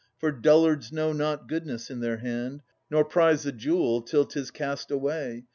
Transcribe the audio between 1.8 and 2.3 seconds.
in their